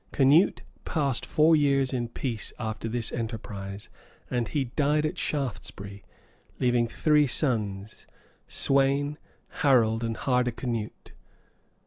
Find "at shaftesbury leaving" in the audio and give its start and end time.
5.05-6.87